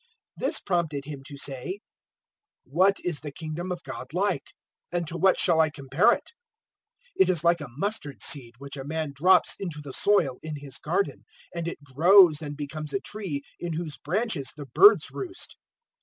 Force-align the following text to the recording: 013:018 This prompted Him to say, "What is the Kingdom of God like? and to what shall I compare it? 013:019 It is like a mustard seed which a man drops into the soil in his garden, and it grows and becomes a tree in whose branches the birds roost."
013:018 0.39 0.45
This 0.47 0.59
prompted 0.61 1.05
Him 1.05 1.21
to 1.27 1.37
say, 1.37 1.79
"What 2.63 2.97
is 3.05 3.19
the 3.19 3.31
Kingdom 3.31 3.71
of 3.71 3.83
God 3.83 4.13
like? 4.15 4.45
and 4.91 5.05
to 5.05 5.15
what 5.15 5.37
shall 5.37 5.59
I 5.59 5.69
compare 5.69 6.11
it? 6.11 6.31
013:019 7.19 7.19
It 7.19 7.29
is 7.29 7.43
like 7.43 7.61
a 7.61 7.67
mustard 7.77 8.23
seed 8.23 8.55
which 8.57 8.77
a 8.77 8.83
man 8.83 9.11
drops 9.15 9.55
into 9.59 9.79
the 9.79 9.93
soil 9.93 10.39
in 10.41 10.55
his 10.55 10.79
garden, 10.79 11.25
and 11.53 11.67
it 11.67 11.83
grows 11.83 12.41
and 12.41 12.57
becomes 12.57 12.93
a 12.93 12.99
tree 12.99 13.43
in 13.59 13.73
whose 13.73 13.99
branches 13.99 14.51
the 14.57 14.65
birds 14.65 15.11
roost." 15.11 15.55